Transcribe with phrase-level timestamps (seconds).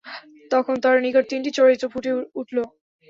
[0.51, 2.11] তখন তাঁর নিকট তিনটি চরিত্র ফুটে
[2.39, 2.57] উঠল।